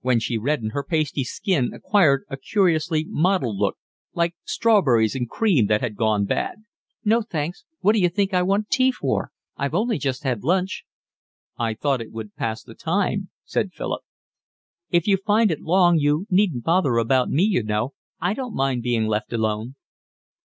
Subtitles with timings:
[0.00, 3.76] When she reddened her pasty skin acquired a curiously mottled look,
[4.12, 6.64] like strawberries and cream that had gone bad.
[7.04, 7.64] "No, thanks.
[7.78, 9.30] What d'you think I want tea for?
[9.56, 10.82] I've only just had lunch."
[11.56, 14.02] "I thought it would pass the time," said Philip.
[14.90, 17.94] "If you find it long you needn't bother about me, you know.
[18.18, 19.76] I don't mind being left alone."